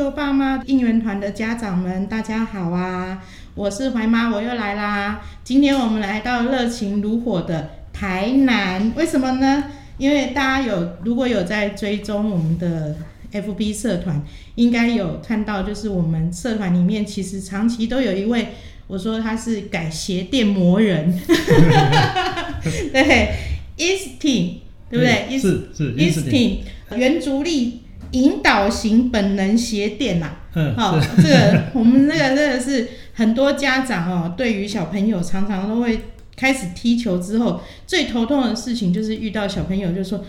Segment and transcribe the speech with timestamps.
[0.00, 3.22] 球爸妈应援团的家长们，大家好啊！
[3.54, 5.20] 我是怀妈，我又来啦。
[5.44, 9.64] 今天我们来到热情如火的台南，为什么呢？
[9.98, 12.96] 因为大家有如果有在追踪我们的
[13.30, 14.24] FB 社团，
[14.54, 18.54] 应该有看到，就是我们社团里面其实长期都有一位，
[18.86, 21.14] 我说他是改鞋垫魔人，
[22.90, 23.34] 对
[23.76, 25.38] ，Eastin，对不对？
[25.38, 26.60] 是是 Eastin，
[26.96, 27.79] 原足力
[28.12, 30.32] 引导型本能鞋垫呐。
[30.54, 36.00] 嗯，好，这个我们那个真的是很多家长哦，对于小朋友常常都会。
[36.36, 40.24] 开始踢球之后，最头痛的事情就是遇到小朋友就说：“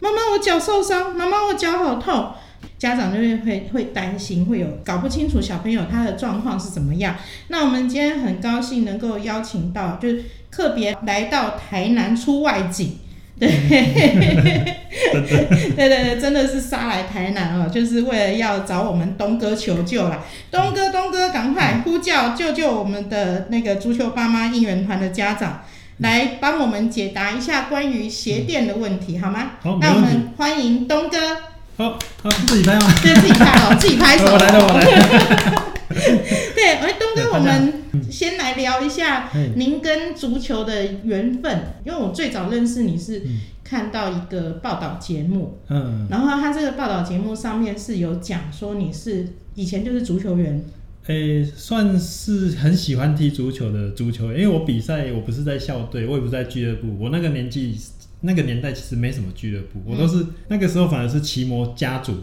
[0.00, 2.32] 妈妈，我脚受伤，妈妈，我脚好痛。”
[2.76, 7.16] 家长就会会会担心，会有搞不清楚小朋友他的状况是怎么样。
[7.48, 12.98] 那我们今天很高兴能够邀请到，就是特别来到台南出外景。
[13.40, 13.48] 对，
[15.76, 20.24] 对对对，真的是杀来台南哦，就是为了要找我们东哥求救啦。
[20.50, 25.60] 东哥，东哥，赶快呼叫救救我们的那个足球爸妈应援团的家长，
[25.98, 29.50] 来帮我们解答一下关于鞋垫的问题，好吗？
[29.60, 31.18] 好，那我们欢迎东哥。
[31.76, 32.90] 好，好，自己拍吗？
[33.02, 34.24] 对，自己拍哦，自己拍手。
[34.32, 35.72] 我来了，我来了。
[36.54, 37.72] 对，哎，东哥，我们
[38.10, 41.60] 先来聊一下您跟足球的缘分。
[41.84, 43.22] 因为我最早认识你是
[43.62, 50.64] 看到一个报道节目，嗯，然后他这个报道节目上面是有讲说你是以前就是足球员，
[51.06, 54.40] 诶，算是很喜欢踢足球的足球员。
[54.40, 57.76] 因为我比赛我不是在校队，我也不在俱乐部，我那个年纪
[58.22, 62.14] 那个年代其实没什么俱乐部，我都是那个时候反而是骑摩家族，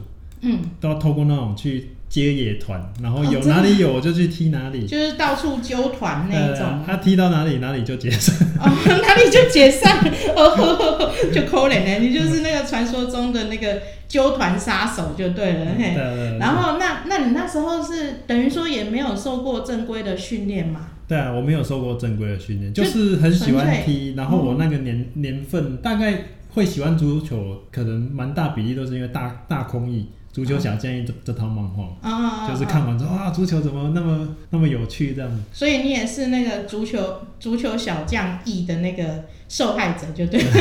[0.43, 1.89] 嗯，都要透过那种去。
[2.13, 6.83] 接野团，然后有哪里有我就去踢哪里，就是到处揪团那种。
[6.85, 8.35] 他踢到哪里，哪里就解散。
[8.59, 9.97] 哦，哪里就解散，
[10.35, 12.07] 哦，就扣脸呢。
[12.07, 15.65] 你就是那个传说中的那个揪团杀手就对了。
[15.75, 15.95] 嘿，
[16.39, 20.89] 然后那那你那时候是等于说也没有受过正规的训练嘛？
[21.07, 24.13] 对啊，我没有受过正规的训练，就是很喜欢踢。
[24.15, 30.09] 然后我那个年年份大概会喜欢足球，可能蛮大比例都是因为大大空翼。
[30.33, 35.31] 足球小建议这这套漫画，就是看完之后啊，足球怎么那么那么有趣这样。
[35.53, 40.43] 所以你也是那个足球足球小将 E 的那个受害者，就对。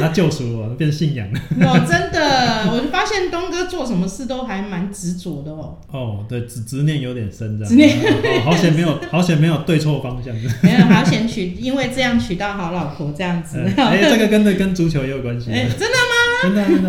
[0.00, 1.40] 他救赎我，变信仰了。
[1.62, 5.78] 哦，真的，我就发现东哥做什么事都还蛮执着的哦。
[5.90, 7.68] 哦，对，执执念有点深，这样。
[7.68, 10.34] 执念，哦好险没有， 好险没有对错方向。
[10.62, 13.58] 没有，好险娶，因为这样娶到好老婆这样子。
[13.82, 15.50] 哎，这个跟的跟足球也有关系。
[15.52, 16.27] 哎，真的吗？
[16.42, 16.88] 真的真的。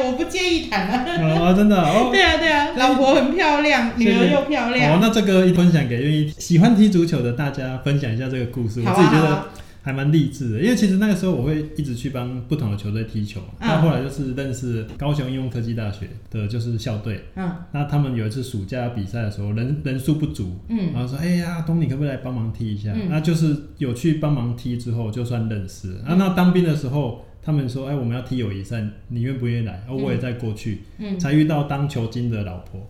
[0.06, 1.04] 我不介意谈啊。
[1.20, 2.10] 哦，真的哦。
[2.12, 4.94] 对啊对啊，老婆很漂亮，女儿又漂亮。
[4.94, 9.44] 哦，那这个分享给愿意喜欢踢足球的大家分享一下这个故事，我自己觉得。
[9.86, 17.26] 还蛮励志的，因为其实那个时候我会一直去帮不同的球队踢球，那后来就是认识高雄应用科技大学的，就是校队。
[17.36, 22.90] 嗯，那他们有一次暑假比赛的时候，人人数不足，嗯，然后说，哎呀，东你可不可以来帮忙踢一下？
[23.08, 25.92] 那就是有去帮忙踢之后，就算认识。
[26.04, 29.80] 啊，那当兵的时候，他们说，哎，我们要踢友谊赛，你愿不愿意来？
[29.88, 32.84] 哦，我也在过去，嗯，才遇到当球精的老婆。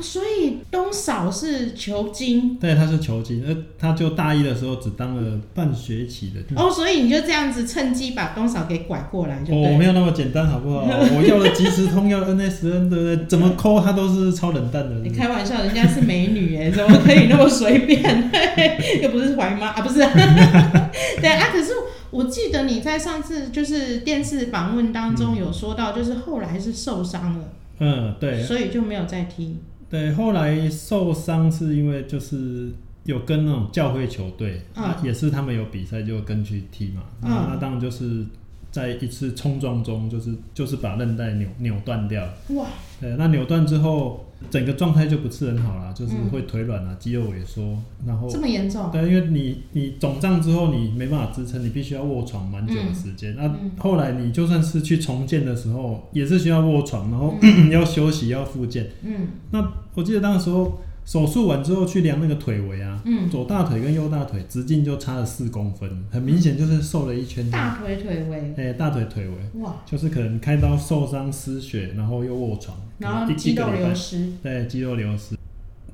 [0.00, 6.40] 所以东嫂是球精，对，他是球精，呃，他就大一的时候只当了半学期的。
[6.56, 10.82] 哦，所以你就这样子趁机把东嫂给拐过来，就哦，没有那么简单，好不好？
[10.84, 13.26] 我要了即时通，要 NSN，对不对？
[13.26, 14.96] 怎么抠他都是超冷淡的。
[14.96, 18.30] 你开玩笑，人家是美女哎，怎么可以那么随便？
[19.00, 20.00] 又不是怀妈啊，不是。
[21.20, 21.72] 对啊，可是
[22.10, 27.44] 我记得你在上次就是电视访问当中有说到，就是后来是受伤了。
[27.78, 28.42] 嗯，对。
[28.42, 29.56] 所以就没有再踢。
[29.94, 32.68] 对，后来受伤是因为就是
[33.04, 38.26] 有跟那种教会球队，啊，也是他们有比赛就跟去踢嘛，那那当然就是
[38.74, 42.24] 在一次冲撞中，就是就是把韧带扭扭断掉。
[42.50, 42.66] 哇！
[43.00, 44.24] 对，那扭断之后。
[44.50, 48.90] 整个状态就不是很好了，就是会腿软啊，肌肉萎缩，然后这么严重？
[48.92, 53.34] 对，因为你你肿胀之后，你没办法支撑，你必须要卧床蛮久的时间。
[53.36, 57.34] 那后来你就算是去重建的时候，也是需要卧床，然后
[57.72, 58.90] 要休息，要复健。
[59.02, 67.50] 嗯，那我记得那时候手术完之后去量那个腿围啊，嗯，左大腿跟右大腿直径就差了四公分，很明显就是瘦了一圈。
[67.50, 75.36] 大腿腿围，哎，大腿腿围，哇，就是可能开刀受伤失血，然后又卧床，然后肌肉流失，对，肌肉流失。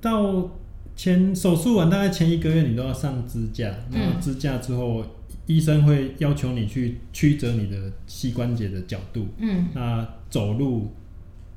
[0.01, 0.49] 到
[0.95, 5.05] 前手术完大概前一个月，你都要上支架，那支架之后，
[5.47, 10.93] 医生会要求你去曲折你的膝关节的角度，嗯，那走路，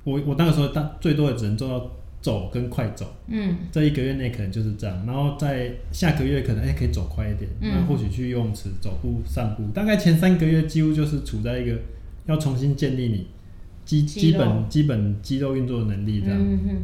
[0.04, 1.92] 我我那个时候大最多也只能做到。
[2.24, 11.78] 走跟快走，嗯，这一个月内可能就是这样，然后在下个月可能哎可以走快一点，那或许去游泳池走步散步，大概前三个月几乎就是处在一个
[12.26, 13.28] 要重新建立你。
[13.86, 16.40] 基基本基本肌肉运作的能力这样，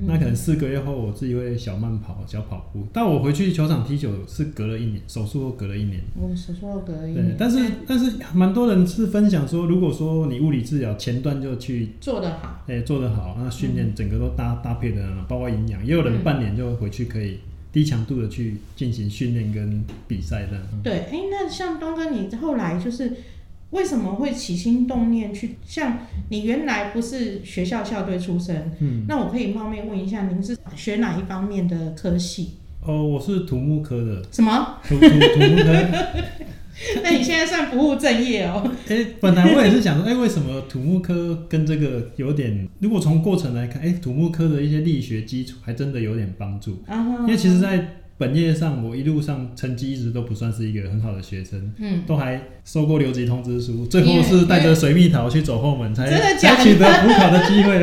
[0.06, 2.86] 那可能四个月后我自己会小慢跑、小跑步。
[2.92, 6.01] 但我回去球场踢球是隔了一年，手术后隔了一年。
[6.16, 7.25] 我手术后隔了一年。
[7.28, 17.40] 对，但是但是蛮多人是分享说，如果说你物理治疗前段就去做得好，哎，做得好，那训练整个都搭搭配的，包括营养，也有人半年就回去可以
[17.72, 20.63] 低强度的去进行训练跟比赛这样。
[20.84, 23.13] 对，哎，那像东哥，你后来就是。
[23.71, 25.56] 为什么会起心动念去？
[25.66, 26.00] 像
[26.30, 32.54] 你原来不是学校校队出身，嗯，那我可以冒昧问一下，您是学哪一方面的科系？
[32.86, 34.24] 哦，我是土木科的。
[34.31, 34.77] 什么？
[34.88, 35.86] 土土土木科？
[37.04, 38.71] 那你现在算不务正业哦。
[38.88, 42.68] 哎，本来我也是想说，哎，为什么土木科跟这个有点？
[42.80, 46.81] 如果从过程来看，哎，土木科的一些力学基础还真的有点帮助。
[46.88, 56.06] 因为其实，在本业上，我一路上成绩一直都不算是一个很好的学生，嗯，都还收过留级通知书，最后是带着水蜜桃去走后门，才
[56.36, 57.80] 才取得补考的机会。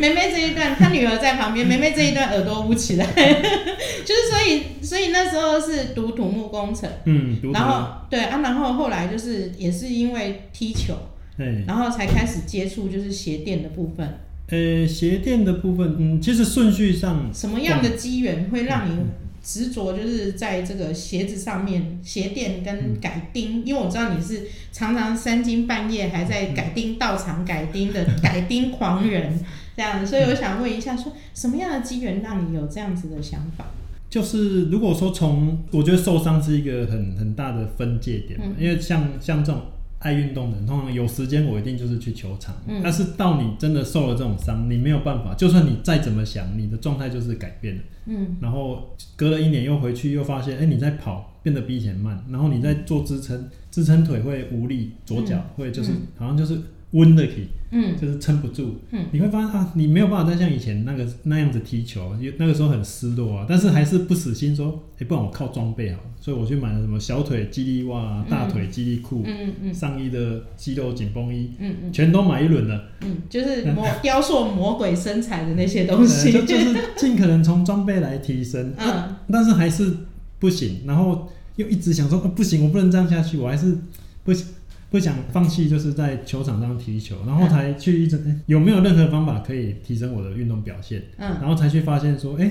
[0.00, 10.94] 梅梅 这一段，她女儿在旁边，梅梅这一段耳朵捂起来， 就是所以，所以那时候是读土木工程，嗯，然后对啊，然后后来就是也是因为踢球，
[11.36, 14.20] 对，然后才开始接触就是鞋垫的部分。
[14.50, 18.96] 呃，鞋垫的部分，嗯，其实顺序上，什么样的机缘会让你
[19.42, 23.62] 执着，就是在这个鞋子上面鞋垫跟改钉？
[23.66, 29.38] 因为我知道你是常常三更半夜还在改钉到场改钉的改钉狂人，
[29.76, 33.66] 这样，所以我想问一下，说什么样的机缘让你有这样子的想法？
[34.08, 39.60] 就是如果说从，我觉得受伤是一个很很大的分界点，因为像像这种。
[40.00, 42.54] 爱运动的人，通常有时间我一定就是去球场。
[42.66, 47.82] 嗯，但是到你真的受了这种伤，你没有办法，就算你再怎么想，你的状态就是改变了。
[48.06, 56.60] 嗯，然后隔了一年又回去，又发现，哎，你在跑变得比以前慢，然后你在做支撑，支撑腿会无力，左脚会就是好像就是。
[56.92, 79.94] 温的体，嗯，就是撑不住，嗯，你会发现啊，你没有办法再像以前那个那样子踢球，因为那个时候很失落啊，但是还是不死心，说，哎，不然我靠装备啊，所以我去买了什么小腿肌力袜、大腿肌力裤，嗯嗯，上衣的肌肉紧绷衣，嗯嗯，全都买一轮了，嗯，就是魔雕塑魔鬼身材的那些东西， 就就是尽可能从装备来提升，嗯，但是还是
[80.38, 83.76] 不行，然后又一直想说，不行，我不能这样下去，我还是
[84.24, 84.46] 不行。
[84.90, 91.02] 不想放弃，就是在球场上踢球，然后才去一直有没有任何方法可以提升我的运动表现？
[91.18, 92.50] 嗯，然后才去发现说，哎，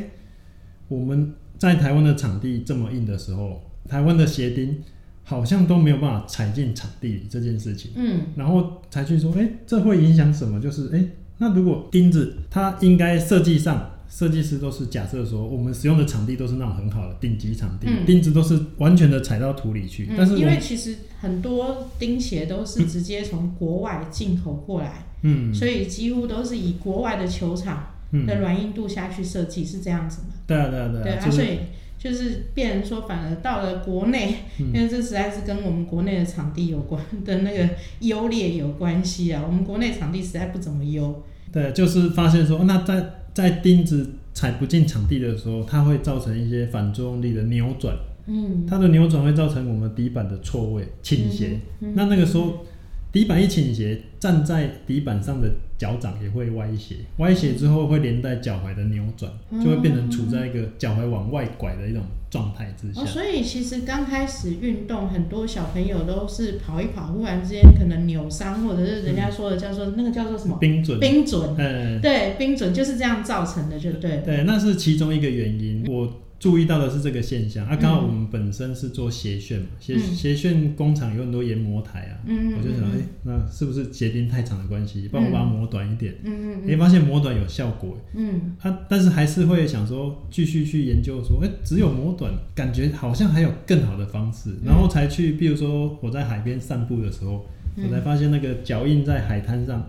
[0.87, 4.83] 我们在台湾的场地这么硬的时候，台湾的鞋钉
[5.23, 7.91] 好像都没有办法踩进场地里这件事情。
[7.95, 10.61] 嗯，然后才去说，哎，这会影响什么？
[10.61, 11.03] 就是，哎，
[11.39, 13.91] 那如果钉子它应该设计上。
[14.09, 20.09] 设计师都是假设说，我们使用的场地都是那种很好的顶级场地，钉子都是完全的踩到土里去。
[20.17, 30.27] 但是因为其实很多钉鞋都是直接从国外进口过来，嗯，所以几乎都是以国外的球场的软硬度下去设计，是这样子吗？
[30.47, 31.29] 对啊，对啊，对啊。
[31.29, 31.59] 所以
[31.99, 39.43] 就是变成说，反而到了国内，因为这实在是跟我们国内的场地有关的那个优劣有关系啊。
[39.45, 41.23] 我们国内场地实在不怎么优。
[41.51, 43.13] 对，就是发现说，那在。
[43.37, 47.95] 在钉子踩不进场地的时候，它会造成一些反作用力的扭转。
[48.25, 51.59] 嗯，它的扭转会造成我们底板的错位倾斜。
[51.93, 52.65] 那那个时候。
[53.09, 59.31] 底板一倾斜，站在底板上的脚掌也会歪斜，歪斜之后会连带脚踝的扭转，
[59.63, 63.05] 就会变成处在一个脚踝往外拐的一种状态之下。
[63.05, 74.21] 所以其实刚开始运动，很多小朋友都是跑一跑，忽然之间可能扭伤，或者是人家说的叫做那个叫做什么冰准，冰准，嗯，对，冰准就是这样造成的，就对。
[74.25, 75.85] 对，那是其中一个原因。
[75.89, 76.11] 我。
[76.39, 77.65] 注意到的是这个现象。
[77.65, 86.13] 啊，刚好我们本身是做鞋楦嘛，鞋鞋楦工厂有很多研磨台啊，我就想，哎，那是不是鞋钉太长的关系，帮我把它磨短一点？
[86.23, 97.45] 嗯嗯，哎，发现磨短有效果，嗯，啊，但是还是会想说继续去研究，说，哎，只有磨短，感觉好像还有更好的方式，然后才去，比如说我在海边散步的时候，
[97.77, 99.83] 我才发现那个脚印在海滩上。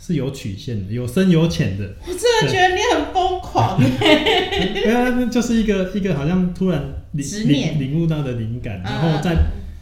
[0.00, 1.94] 是有曲线的，有深有浅的。
[2.06, 9.36] 我真的觉得你很疯狂对啊， 那就是一个一个好像突然领领领悟到的灵感，然后再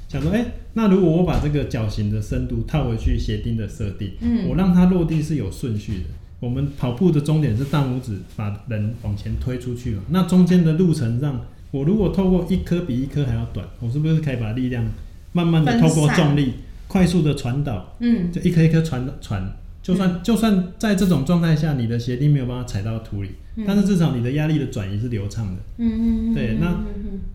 [0.08, 0.44] 想说，哎，
[0.74, 6.04] 那如果我把这个脚型的深度套回去鞋钉的设定，嗯，我让它落地是有顺序的。
[6.40, 14.84] 我们跑步的终点是大拇指把人往前推出去嘛，那中间的路程上，我如果透过一颗比一颗还要短，我是不是可以把力量
[15.32, 16.54] 慢慢的透过重力
[16.86, 17.94] 快速的传导？
[18.00, 19.56] 嗯，就一颗一颗传传。
[19.88, 23.30] 就算就算在这种状态下，你的鞋钉没有办法踩到土里，
[23.66, 25.62] 但是至少你的压力的转移是流畅的。
[25.78, 26.34] 嗯嗯嗯。
[26.34, 26.84] 对，那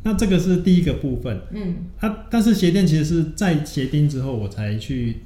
[0.04, 1.42] 那这个是第一个部分。
[1.52, 1.78] 嗯。
[1.98, 5.22] 它但是鞋垫其实是在鞋钉之后，我才去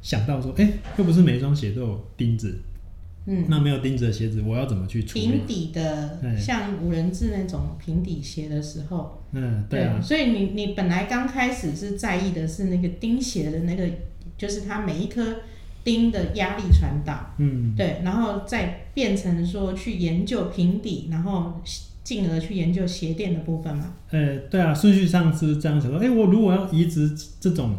[0.00, 2.58] 想到说，哎，又不是每一双鞋都有钉子。
[3.26, 3.44] 嗯。
[3.48, 5.26] 那没有钉子的鞋子，我要怎么去处理？
[5.26, 9.22] 平底的，像五人制那种平底鞋的时候。
[9.32, 10.00] 嗯，对啊。
[10.00, 13.86] 所以你你本来刚开始是在意的是那个钉鞋的那个，
[14.38, 15.36] 就是它每一颗。
[15.84, 21.60] 钉的压力传导，嗯，对，然后再变成说去研究平底，然后
[22.04, 23.94] 进而去研究鞋垫的部分嘛。
[24.10, 27.10] 呃，对啊，顺序上是这样想说，哎，我如果要移植
[27.40, 27.76] 这种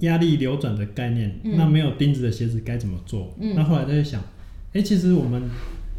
[0.00, 3.34] 压力流转的概念，那没有钉子的鞋子该怎么做？
[3.38, 4.22] 那后来在想，
[4.72, 5.42] 哎，其实我们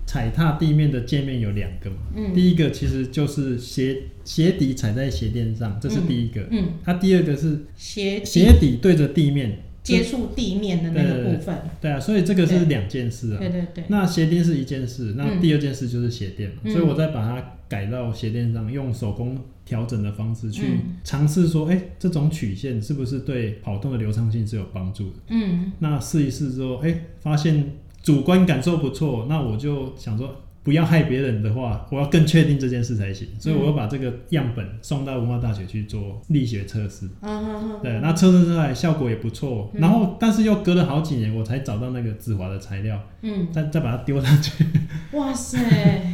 [0.06, 9.58] 踩踏地面的界面有两个嘛，嗯，第一个其实就是鞋鞋底踩在鞋垫上，这是第一个，嗯，它第二个是鞋鞋底对着地面。
[9.84, 13.38] 接触地面的那个部分，对啊，所以这个是两件事啊。
[13.40, 13.84] 对对对。
[13.88, 20.64] 那鞋垫是一件事，那第二件事就是鞋垫，所以我再把它改到鞋垫上，用手工调整的方式去
[21.04, 25.16] 尝试说，哎，这种曲线是不是对跑动的流畅性是有帮助的？
[25.30, 25.72] 嗯。
[25.80, 27.74] 那试一试之后，哎，发现
[28.04, 30.36] 主观感受不错，那我就想说。
[30.64, 37.10] 不要害别人的话，我要更确定这件事才行，所以我要把这个样本送到文化大学去做力学测试。
[37.22, 43.02] 嗯对，那测试出来效果也不错，然后但是又隔了好几年，我才找到那个自华的材料。
[43.22, 43.48] 嗯。
[43.52, 44.64] 再再把它丢上去。
[45.18, 45.58] 哇塞，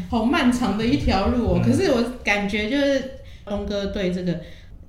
[0.10, 1.62] 好漫长的一条路哦！
[1.64, 3.12] 可是我感觉就是
[3.46, 4.40] 东哥对这个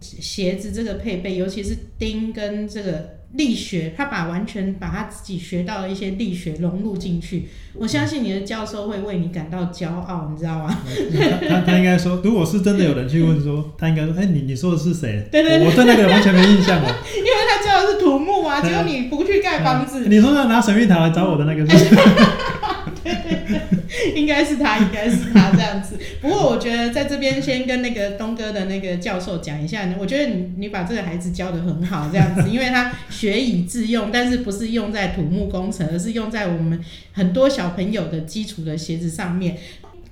[0.00, 3.18] 鞋子这个配备，尤其是钉跟这个。
[3.34, 10.74] 力学，他把完全把他自己学到的一些力学融入进去，我相信你的教授会为你感到骄傲，你知道吗？
[11.46, 15.28] 他他应该说，如果是真的有人去问说，他应该说，哎，你你说的是谁？
[15.30, 16.88] 对对对，我对那个完全没印象了。
[17.18, 20.08] 因为他教的是土木啊，只有你不去盖房子。
[20.08, 21.84] 你说要拿神谕塔来找我的那个是？
[24.14, 25.96] 应该是他，应该是他这样子。
[26.20, 39.56] 不过我觉得在这边先跟那个东哥的那个教授讲一下，我觉得你你把这个孩子教的很好，这样子，因为他学以致用，但是不是用在土木工程，而是用在我们很多小朋友的基础的鞋子上面。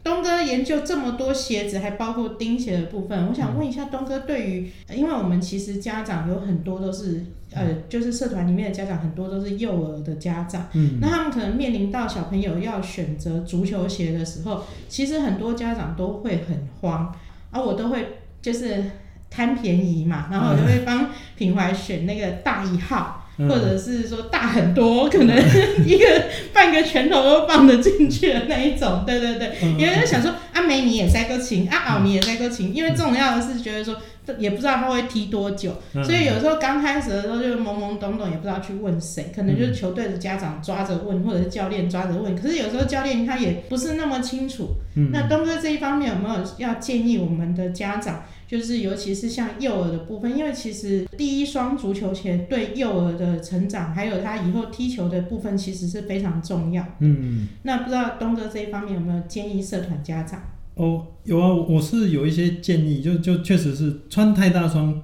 [0.02, 3.26] 东哥研究这么多鞋子，还包括钉鞋的部分。
[3.26, 7.24] 我想问一下东哥，对于，因为我们其实家长有很多都是，
[7.56, 17.12] 呃，就是社团里面的家长很多都是幼儿的家长，嗯，那他们可能面临到小朋友要选择足球鞋的时候，其实很多家长都会很慌，
[17.50, 18.84] 而我都会就是
[19.30, 23.22] 贪便宜嘛，然后我就会帮品怀选那个大一号。
[23.38, 25.36] 或者是说大很多，可能
[25.84, 26.06] 一个
[26.54, 29.54] 半个拳头都放得进去的那一种，对对对。
[29.72, 33.98] 因为想说阿美你也塞个琴，阿敖你也塞个琴，因为重要的是觉得说
[34.38, 42.34] 也不知道他会踢多久，所以有时候刚开始的时候就懵懵懂懂，也不知道去问谁，可能就是球队的家长抓着问，或者是教练抓着问。
[42.34, 44.76] 可是有时候教练他也不是那么清楚。
[45.12, 48.24] 那东哥这一方面有没有要建议我们的家长？
[48.48, 56.86] 就是，尤其是像幼儿的部分，因为其实第一双足球鞋对幼儿的成长，还有他以后踢球的部分，其实是非常重要。
[57.00, 60.40] 嗯，那不知道东哥这一方面有没有建议社团家长？
[60.76, 65.02] 哦，有啊，我是有一些建议，就就确实是穿太大双。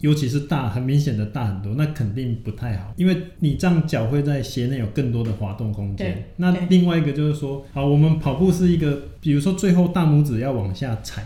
[0.00, 6.22] 尤其是大，很明显的大很多，那肯定不太好，因为你这样脚会在鞋内有更多的滑动空间。
[6.36, 11.24] 那另外一个就是说，好，我们跑步是一个，比如说最后大拇指要往下踩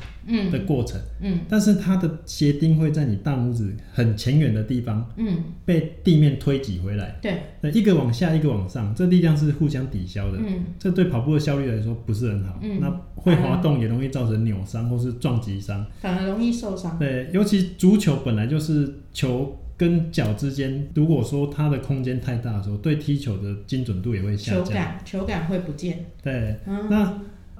[0.52, 7.18] 的过程，嗯，但是它的鞋钉会在你大拇指很前远的地方，嗯，被地面推挤回来。
[7.20, 10.38] 对，那一个往下，一个往上，这力量是互相抵消的。
[10.38, 12.60] 嗯，这对跑步的效率来说不是很好。
[12.62, 16.96] 嗯，那会滑动也容易造成扭伤或是撞击伤，反而容易受伤。
[16.96, 18.68] 对，尤其足球本来就是。
[18.68, 26.04] 是球跟脚之间，如果说它的空间太大的时候，对踢球的精准度也会下降，球感球感会不见。
[26.22, 27.18] 对，那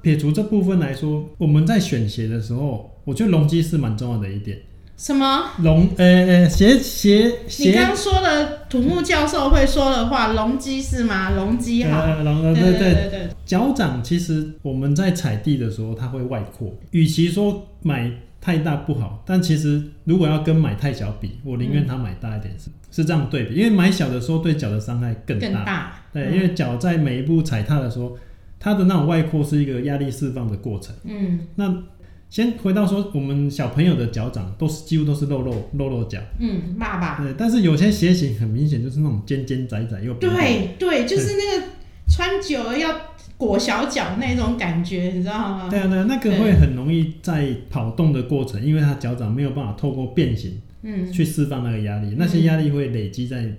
[0.09, 4.59] 撇除这部分来说，我们在选鞋的时候，我觉得容积是蛮重要的一点。
[4.97, 5.87] 什么容？
[5.99, 7.69] 呃呃，鞋鞋鞋。
[7.69, 11.33] 你刚说的土木教授会说的话，容积是吗？
[11.33, 12.07] 容积好。
[12.23, 13.29] 隆对对对对。
[13.45, 16.75] 脚掌其实我们在踩地的时候，它会外扩。
[16.93, 18.11] 与其说买
[18.41, 19.23] 太大不好。
[19.27, 23.57] 但其实如果要跟买太小比，我宁愿它买大一点，是是这样对比。
[23.57, 25.93] 因为买小的时候对脚的伤害更更大。
[26.15, 28.17] 对，因为脚在每一步踩踏的时候，
[28.59, 30.95] 它的那种外扩是一个压力释放的过程。
[31.05, 31.83] 嗯，那
[32.31, 36.19] 先回到说，我们小朋友的脚掌都是几乎都是肉肉肉肉脚。
[36.39, 37.23] 嗯，爸爸。
[37.23, 41.67] 对，但是有些鞋型很明显就是那种尖尖窄窄又对对，就是那个
[42.09, 42.95] 穿久了要。
[43.39, 45.69] 裹小脚那种感觉，你知道吗？
[45.71, 53.55] 对啊，对，那个会很容易在跑动的过程，因为他脚掌没有办法透过变形，嗯，去释放那个压力，那些压力会累积在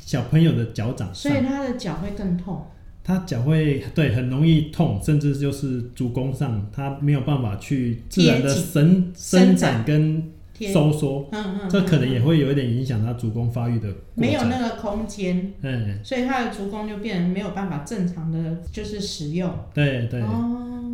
[0.00, 2.64] 小朋友的脚掌上，所以他的脚会更痛。
[3.04, 10.30] 他脚会对很容易痛，甚至就是足弓上，他没有办法去自然的伸伸展跟。
[10.72, 20.22] 收缩，嗯嗯，这可能也会有一点影响他足弓发育的，没有那个空间，嗯，所以他的足弓就变成没有办法正常的就是使用，对对，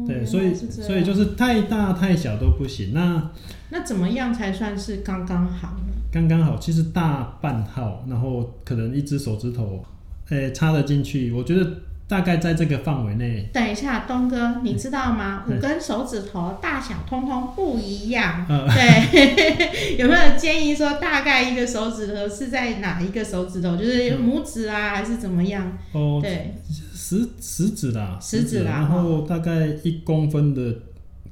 [0.09, 3.31] 对，所以所以就是太大太小都不行，那
[3.69, 5.93] 那怎么样才算是刚刚好呢？
[6.11, 9.85] 刚刚好，其实大半号，然后可能一只手指头，
[10.31, 11.71] 诶插得进去，我觉得。
[12.11, 13.49] 大概在这个范围内。
[13.53, 15.45] 等一下，东哥，你知道吗？
[15.49, 18.45] 五根手指头大小通通不一样。
[18.49, 23.77] 对， 有没有建议说大概一个手指头是在哪一个手指头？
[23.77, 25.79] 就是拇指啊，还是怎么样？
[25.93, 26.57] 哦，对，
[26.93, 30.75] 食食指啦，食指啦，然后大概一公分的。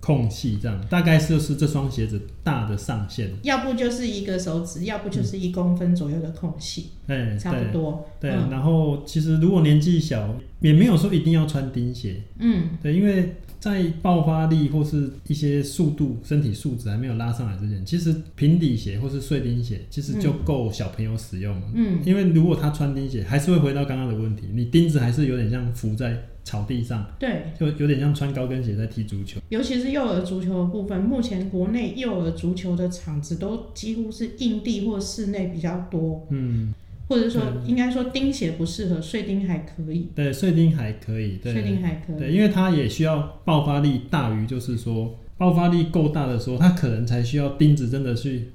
[0.01, 3.31] 空隙这样，大概就是这双鞋子大的上限。
[3.43, 6.91] 要不就是一个手指，要不就是一公分左右的空隙。
[7.07, 8.07] 哎，差不多。
[8.21, 12.23] 对，然后其实如果年纪小，也没有说一定要穿钉鞋。
[12.39, 21.67] 嗯，对，因为在爆发力或是一些速度、身体素质还没有拉上来之前，其实平底鞋或是碎钉鞋其实就够小朋友使用了。
[21.75, 26.29] 嗯，因为如果他穿钉鞋，还是会回到刚刚的问题，你钉子还是有点像浮在。
[26.49, 29.39] 草地上，对，就有点像穿高跟鞋在踢足球。
[29.51, 36.27] 尤其是幼儿足球的部分，目前国内幼儿足球的场子都几乎是硬地或室内比较多。
[36.31, 36.73] 嗯，
[37.07, 40.09] 或者说应该说钉鞋不适合，碎钉还可以。
[40.15, 41.37] 对，碎钉还可以。
[41.37, 42.19] 对碎钉还可以。
[42.19, 48.53] 对，因为它也需要爆发力大于，就是说爆发力够大的时候，它可能才需要钉子真的去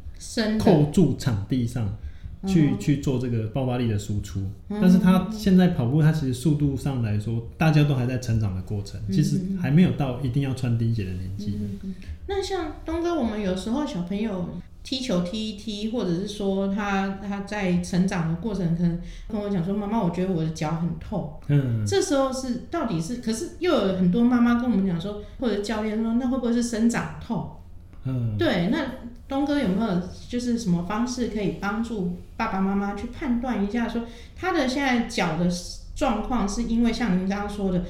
[0.58, 1.95] 扣住场地上。
[2.45, 11.58] 去去做这个爆发力的输出，但是他现在跑步，他其实速度上来说，大家都还在成长的过程，其实还没有到一定要穿钉鞋的年纪。
[12.27, 14.49] 那像东哥，我们有时候小朋友
[14.84, 23.17] 踢球踢一踢，或者是说他他在成长的过程，可能跟我讲说：“妈妈，我觉得我的脚很痛。”嗯，这时候是到底是？
[23.17, 27.49] 可是又有很多妈妈跟我们讲说，或者教练说：“那会不会是生长痛？”
[28.05, 28.85] 嗯，对，那
[29.27, 34.03] 东哥有没有就是什么方式可以帮助爸爸妈妈去判断一下，说
[34.35, 35.49] 他的现在脚的
[35.95, 37.83] 状况是因为像您刚刚说的，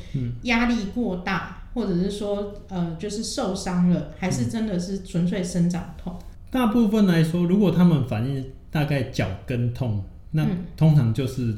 [0.43, 6.17] 压力过大，或者是说呃就是受伤了，还是真的是纯粹生长痛？
[6.49, 10.47] 大部分来说，如果他们反应大概脚跟痛，那
[10.77, 11.57] 通常就是。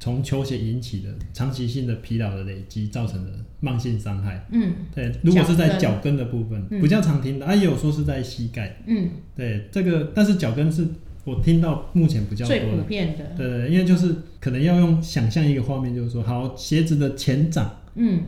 [0.00, 4.46] 从球鞋引起的长期性的疲劳的累积造成的慢性伤害。
[4.50, 8.78] 嗯，对，如果是在脚跟的部分，比较常听的，啊，也有说是在膝盖。
[8.86, 10.88] 嗯，对，这个，但是脚跟是
[11.24, 13.26] 我听到目前比较最普遍的。
[13.36, 18.22] 对对，因为就是可能要用想象一个画面，就是说，好，鞋子的前掌，嗯，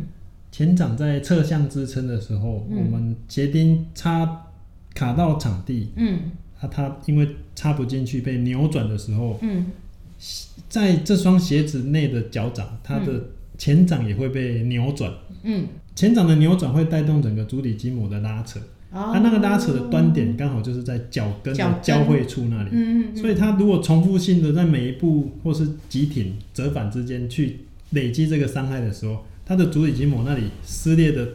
[0.50, 4.44] 前掌在侧向支撑的时候，我们鞋钉插
[4.92, 9.68] 卡到场地，嗯，啊，它因为插不进去被扭转的时候，嗯。
[10.68, 15.12] 在这双鞋子内的脚掌，它的前掌也会被扭转。
[15.42, 18.60] 嗯，前掌的扭转会带动整个足底筋膜的拉扯。
[18.90, 22.70] 它那个拉扯的端点刚好就是在脚跟的交汇处那里。
[22.72, 23.16] 嗯嗯。
[23.16, 31.28] 所以它如果重复性的在每一步或是急停折返之间去累积这个伤害的时候，它的足底筋膜那里撕裂的。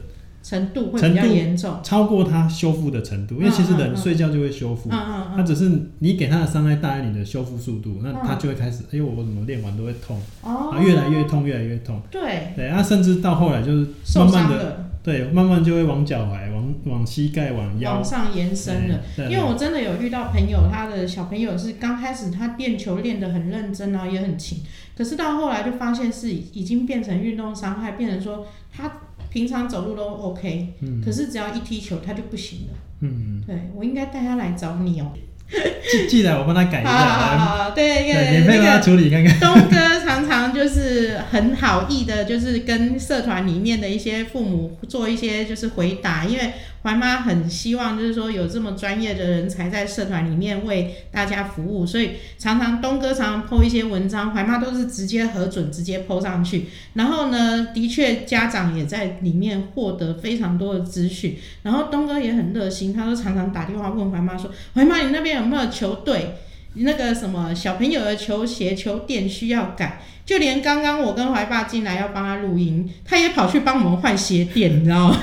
[0.47, 17.95] 程度会比较严重，超过它修复的程度，因为其实人睡觉就会修复，它只是你给它的伤害大于你的修复速度，那它就会开始，哎呦，我怎么练完都会痛，啊，越来越痛，越来越痛，对，对，它甚至到后来就是慢慢的，对，慢慢就会往脚踝、往往膝盖、往腰。
[17.95, 19.01] 往上延伸了。
[19.29, 24.59] 因为我真的有遇到朋友，他的小朋友是刚开始他练球练得很认真啊，也很勤，
[24.97, 28.89] 可是到后来就发现是已经变成运动伤害，变成说他。
[29.37, 30.73] 平常走路都 OK，
[31.05, 32.73] 可是只要一踢球他就不行了。
[33.01, 35.11] 嗯，对我应该带他来找你哦。
[35.89, 36.91] 记记得我帮他改一下。
[36.91, 39.39] 好好好，对，免费帮他处理看看。
[39.39, 40.47] 东哥常常。
[40.47, 46.53] 就是很好意的，就是跟社团里面的一些父母做一些就是回答，因为
[46.87, 56.67] 怀妈很希望就是说有这么专业的人才在社团里面为大家服务，所以常常东哥常常 po 一些文章，怀妈都是直接核准直接 po 上去。
[56.93, 66.35] 然后呢，的确家长也在里面获得非常多的资讯，然后东哥也很热心，他都常常打电话问怀妈说：“怀妈，你那边有没有球队？”
[66.79, 75.21] 那个什么小朋友的球鞋、球垫需要改，就连刚刚我跟怀爸进来要帮他录音，他也跑去帮我们换鞋垫，你知道吗？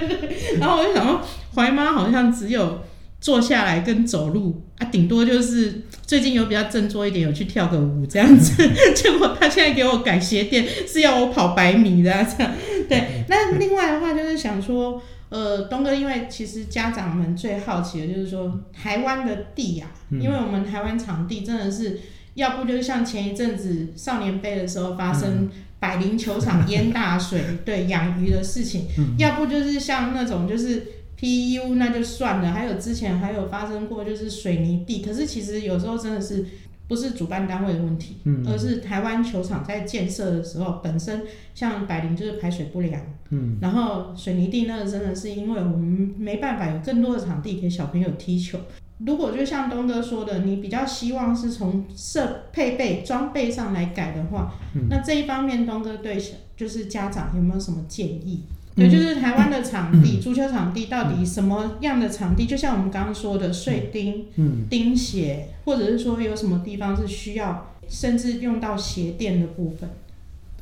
[0.60, 1.20] 然后我就想说，
[1.54, 2.82] 怀妈好像只有
[3.20, 8.62] 坐下来跟走路啊，顶多就是最近有比较振作一点，有去跳个舞这样子。
[8.94, 12.52] 结果他现在给我改鞋垫，是要我跑百米的这样。
[12.88, 15.02] 对，那另外的话就是想说。
[15.32, 22.00] 呃，东哥，因为其实家长们最好奇的就是说，台湾的地呀，因为我们台湾场地真的是，
[22.34, 25.48] 要不就是像前一阵子少年杯的时候发生
[25.80, 30.86] 百灵球场淹大水， 对养鱼的事情，要不就是像那种就是
[31.18, 36.44] PU 那就算了，还有之前还有发生过就是水泥地，可是其实有时候真的是。
[36.88, 38.16] 不是主办单位的问题，
[38.46, 41.22] 而是台湾球场在建设的时候，本身
[41.54, 48.58] 像百灵就是排水不良，嗯，然后水泥地那个真的是因为我们没办法有更多的场地给小朋友踢球。
[49.04, 54.52] 如果就像东哥说的，你比较希望是从设配备装备上来改的话，
[54.88, 56.22] 那这一方面东哥对
[56.56, 58.44] 就是家长有没有什么建议？
[58.74, 62.46] 对，就是台湾的场地，足球场地到底什么样的场地？
[62.46, 64.24] 就像我们刚刚说的碎钉、
[64.70, 69.90] 钉鞋，或者是说有什么地方是需要，甚至用到鞋垫的部分。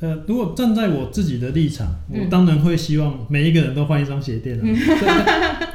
[0.00, 4.64] 呃，如果站在我自己的立场，我当然会希望每一个人都换一双鞋垫了。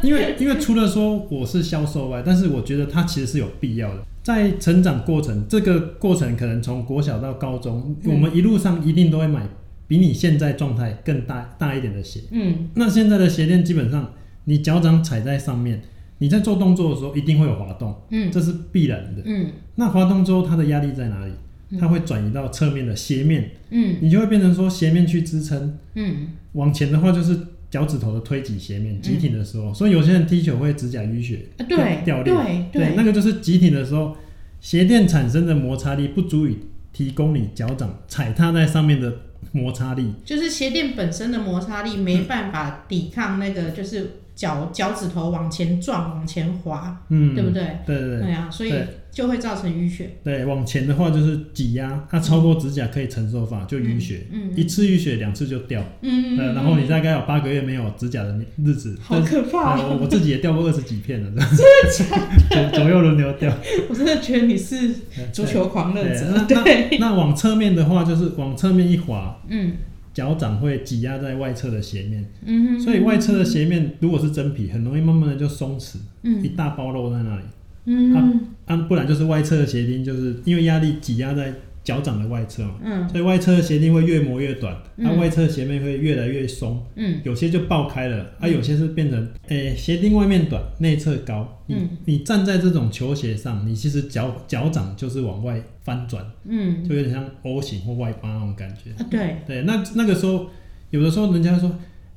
[0.02, 4.04] 因为因为除了说我是销售外，但是我觉得它其实是有必要的。
[4.24, 9.48] 在成长过程，这个过程可能从国小到高中，我们一路上一定都会买。
[9.88, 14.14] 比你现在状态更大大一点的鞋，嗯，那现在的鞋垫基本上
[14.46, 15.82] 你脚掌踩在上面，
[16.18, 21.32] 你在做动作的时候一定会有滑动，嗯，这是必然的，嗯，那滑动之后它的压力在哪里？
[21.80, 27.38] 它会转移到侧面的鞋面，嗯，你就会变成说鞋面去支撑，嗯，往前的话就是
[27.70, 32.34] 脚趾头的推挤鞋面，急停的时候，所以有些人踢球会指甲淤血，对，掉裂，
[32.72, 32.82] 对。
[32.82, 34.16] 对，那个就是急停的时候
[34.62, 36.58] 鞋垫产生的摩擦力不足以
[36.94, 39.14] 提供你脚掌踩踏在上面的。
[39.56, 40.14] 摩擦力。
[40.26, 47.64] 就是鞋垫本身的摩擦力没办法抵抗那个，就是脚脚趾头往前撞、往前滑，嗯，对不对？
[47.86, 48.74] 对对对，对啊，所以
[49.10, 50.10] 就会造成淤血。
[50.26, 54.28] 对，往前的话就是挤压，它超过指甲可以承受法就淤血。
[54.30, 55.82] 嗯，一次淤血，两次就掉。
[56.02, 56.54] 嗯嗯。
[56.54, 59.80] 然后你大概有八个月没有指甲的日子，好可怕。
[59.82, 61.56] 我我自己也掉过二十几片了，真的
[61.94, 62.72] 假的？
[62.78, 63.52] 左右轮流掉。
[63.88, 64.94] 我真的觉得你是
[65.32, 66.46] 足球狂热者。
[66.46, 66.98] 对。
[67.00, 69.40] 那往侧面的话，就是往侧面一滑。
[69.48, 69.78] 嗯，
[70.16, 77.44] 脚掌会挤压在外侧的鞋面，嗯所以外侧的鞋面如果是真皮，很容易慢慢的就松弛，嗯，一大包肉在那里，
[77.86, 81.54] 嗯，啊，不然就是外侧的鞋钉，就是因为压力挤压在。
[81.86, 100.48] 脚掌的外侧嘛，嗯，所以外侧的鞋垫会越磨越短，它外侧鞋面会越来越松，嗯，有些就爆开了，啊，有些是变成，诶，鞋钉外面短，内侧高，嗯，你站在这种球鞋上，你其实脚脚掌就是往外翻转，嗯，就有点像 O 型或外八那种感觉，啊，对，对，那那个时候，
[100.90, 101.72] 有的时候人家说，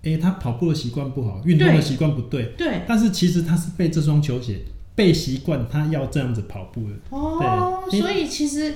[0.04, 4.60] 诶，他跑步的习惯不好，运动的习惯不对，对，但是其实他是被这双球鞋
[4.94, 8.72] 被习惯，他要这样子跑步的，哦，所以其实。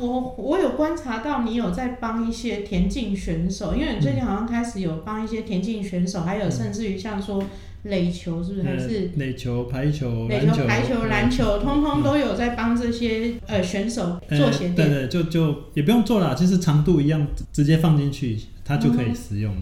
[0.00, 7.42] 我我有观察到你有在帮一些田径选手，因为你最近好像开始有帮一些田径选手，还有甚至于像说
[7.84, 8.62] 垒球，是不是？
[8.62, 14.74] 还是垒球、排球、垒球、排球、篮球，通通都有在帮这些呃选手做鞋垫。
[14.74, 19.54] 对对，就就也不用做了，其实长度一样，直接放进去它就可以使用。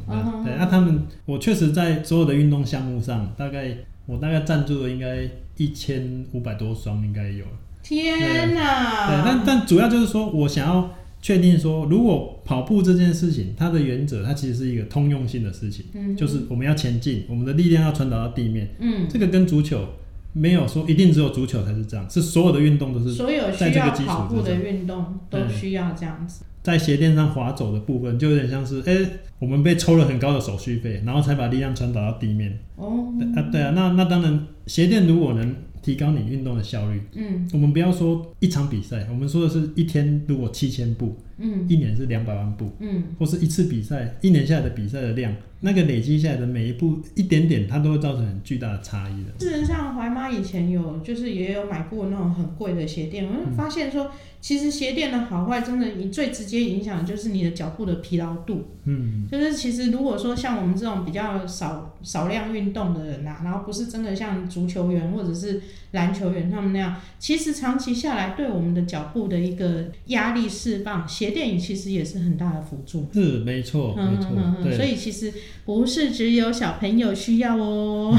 [0.44, 7.44] 对，那他们我确实在所有的运动项目上，大概我大概赞助了应该一千五百多双，应该有。
[7.88, 9.07] 天哪！
[9.09, 10.90] 对，但但主要就是说，我想要
[11.22, 19.88] 确定说，如果跑步这件事情，它的原则，它其实是一个通用性的事情，嗯，就是我们要前进，我们的力量要传导到地面，嗯，这个跟足球
[20.35, 28.98] 没有说一定只有足球才是这样，是所有的运动都是，所有需要跑步的运动都需要这样子，在鞋垫上滑走的部分，就有点像是，哎，
[29.38, 35.57] 我们被抽了很高的手续费，然后才把力量传导到地面，哦，啊，对啊，那那当然，鞋垫如果能。
[35.88, 37.01] 提高你运动的效率。
[37.14, 49.33] 嗯，我们不要说一场比赛，我们说的是一天如果七千步，嗯，一年是两百万步，嗯，或是一次比赛，一年下来的比赛的量，那个累积下来的每一步一点点，它都会造成很巨大的差异的。
[49.38, 54.11] 事实上，怀妈以前有就是也有买过那种很贵的鞋垫，我发现说。
[54.40, 58.68] 其实鞋垫的好坏，真的你最直接影响的就是你的脚步的疲劳度。
[58.85, 73.08] 嗯，就是其实如果说像我们这种比较少少量运动的人呐，然后不是真的像足球员或者是篮球员他们那样，其实长期下来对我们的脚步的一个压力释放，鞋垫其实也是很大的辅助。
[73.12, 74.76] 是没错，没错。
[74.76, 75.32] 所以其实
[75.64, 78.16] 不是只有小朋友需要哦，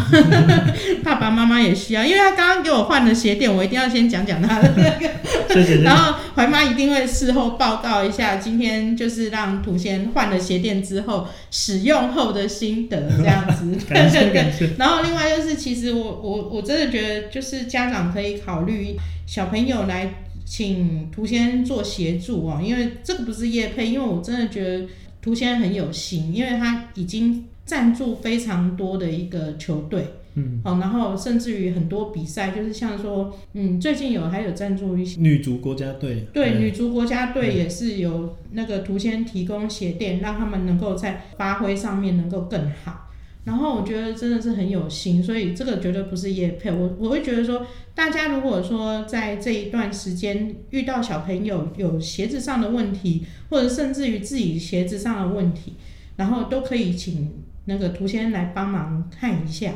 [1.03, 2.03] 爸爸妈妈也需要。
[2.03, 6.19] 因为他刚刚给我换了鞋垫，我一定要先讲讲他的那个， 然后。
[6.35, 13.65] 怀妈一定会事后报告一下，今天就是让土仙换了鞋垫之后使用后的心得这样子。
[13.89, 14.69] 对对对。
[14.77, 18.95] 然后另外就是，其实我我我真的觉得，就是家长可以考虑
[19.25, 24.87] 小朋友来请涂先做协助哦，因为这个不是叶配，因为我真的觉得
[25.21, 30.07] 涂先很有心，因为他已经赞助非常多的一个球队。
[30.33, 43.08] 嗯，好，然后甚至于很多比赛，就是像说，嗯，最近有还有赞助一些女足国家队，对，女足国家队也是有那个图先提供鞋垫，让他们能够在发挥上面能够更好。
[43.45, 46.71] 然后我觉得真的是很有心，所以这个绝对不是叶配。
[46.71, 55.75] 我我会觉得说，大家如果说在这一段时间遇到小朋友有鞋子上的问题，或者甚至于自己鞋子上的问题，
[56.17, 57.31] 然后都可以请
[57.65, 59.71] 那个涂先来帮忙看一下。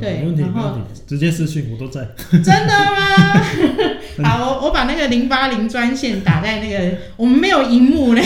[0.00, 2.08] 对，然后直接私讯我都在。
[2.30, 4.22] 真的吗？
[4.24, 8.22] 好，我我把那个零八零专线打在那个，我们没有荧幕嘞，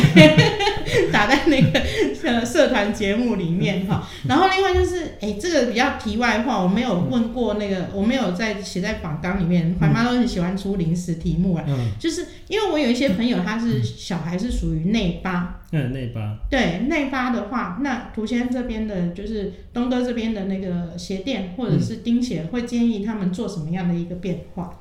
[1.13, 1.81] 打在那个
[2.15, 4.07] 社社团节目里面哈。
[4.29, 9.77] 然后另外就是，哎，这个比较题外话，我没有问过那个，我没有在写在榜纲里面。
[9.81, 11.65] 怀妈都很喜欢出临时题目啊，
[11.99, 15.61] 就是因为我有一些朋友，他是小孩是属于内八。
[15.73, 16.39] 嗯，内八。
[16.49, 24.79] 对内八的话，那涂先这边的，就是东哥这边的那个鞋垫或者是钉鞋，会建议他们做什么样的一个变化？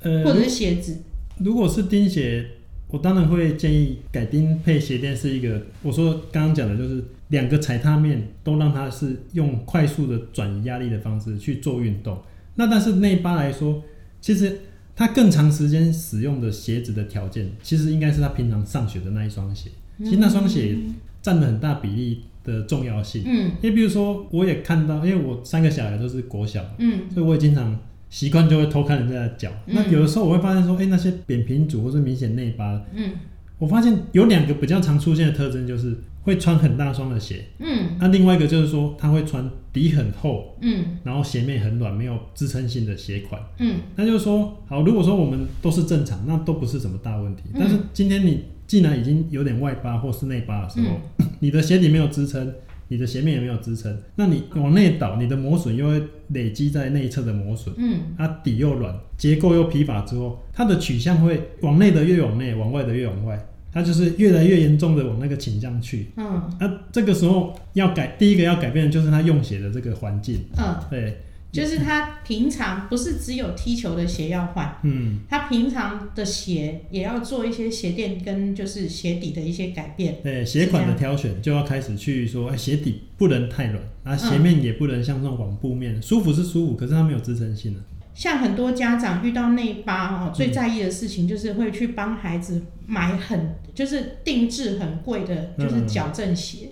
[0.00, 1.02] 呃，或者是鞋子。
[1.38, 2.44] 如果是钉鞋，
[2.88, 5.62] 我当然会建议改钉配鞋垫是一个。
[5.82, 12.18] 我说刚刚讲的就是两个踩踏面都让它是用快速的转移压力的方式去做运动。
[12.54, 13.82] 那但是内八来说，
[14.20, 14.60] 其实
[14.96, 19.70] 它更长时间使用的鞋子的条件，其实应该是他平常上学的那一双鞋。
[19.98, 20.76] 其实那双鞋
[21.20, 23.22] 占了很大比例的重要性。
[23.26, 27.78] 嗯，因为比如说，我也看到，因为我三个小孩都是国小，嗯，所以我也经常
[28.10, 29.50] 习惯就会偷看人家的脚。
[29.66, 33.12] 那有的时候我会发现说，哎，那些扁平足或是明显内八，嗯，
[33.58, 47.42] 我发现有两个比较常出现的特征，就是会穿很大双的鞋，嗯，那另外一个就是说他会穿底很厚，嗯，然后鞋面很软，没有支撑性的鞋款，嗯，那就是说，好，如果说我们都是正常，那都不是什么大问题。
[47.54, 48.44] 但是今天你。
[48.68, 51.00] 既然已经有点外八或是内八的时候，
[51.40, 52.52] 你的鞋底没有支撑，
[52.88, 63.38] 你的鞋面也没有支撑，那你往内倒，你的磨损又会累积在内侧的磨损，嗯，它底又软，结构又疲乏之后，它的取向会往内的越往内，往外的越往外，
[63.72, 71.18] 它就是越来越严重的往那个倾向去，嗯，那这个时候要改，第一个要改变的就是它用鞋的这个环境，嗯，对。
[71.50, 80.18] 就是他平常不是只有踢球的鞋要换，嗯，他平常的鞋也要做一些鞋垫跟就是鞋底的一些改变。
[80.22, 87.80] 对，鞋款的挑选就要开始去说，哎，鞋底不能太软，啊，鞋面也不能像这种网布面，舒服是舒服，可是它没有支撑性的。
[88.14, 96.70] 像很多家长遇到内八哦，最在意的事情就是会去帮孩子买很就是定制很贵的，就是矫正鞋。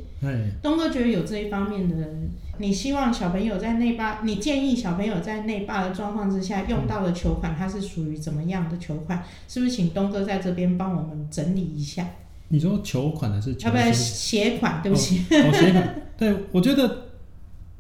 [0.61, 1.95] 东哥觉得有这一方面的，
[2.59, 9.23] 你希望小朋友在内八，你建议小朋友在内八的状况之下用到的球款，它是属于怎么样的球款？
[9.49, 12.09] 是不是请东哥在这边帮我们整理一下？
[12.49, 13.53] 你说球款还是？
[13.64, 15.25] 啊，不，鞋款，对不起。
[15.31, 16.03] 哦，鞋款。
[16.19, 17.09] 对，我觉得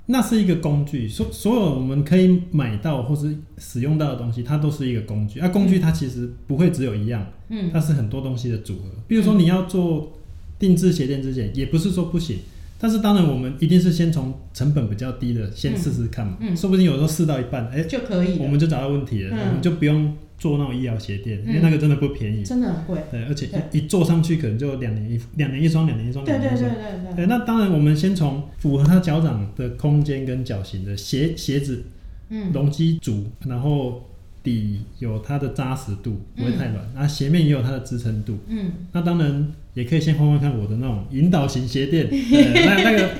[0.06, 5.40] 那是一个工具，所所有我们可以买到或是使用到的东西，它都是一个工具。
[5.40, 8.90] 啊，工具它其实不会只有一样，嗯，它是很多东西的组合。
[9.06, 10.12] 比如说你要做。
[10.58, 12.38] 定制鞋垫之前也不是说不行，
[12.78, 31.84] 但是当然我们一定是先从成本比较低的先试试看嘛，说不定有时候试到一半，哎，就可以，我们就找到问题了，我们就不用做那种医疗鞋垫，因为那个真的不便宜，真的很贵，对，而且一坐上去可能就两年一两年一双，两年一双，对对对对对，那当然我们先从符合他脚掌的空间跟脚型的鞋鞋子，
[32.30, 34.02] 嗯，容积足，然后。
[34.46, 38.38] 底有它的扎实度，不会太软，然后鞋面也有它的支撑度。
[38.46, 42.08] 嗯，那当然也可以先换换看我的那种引导型鞋垫。
[42.10, 43.10] 那那个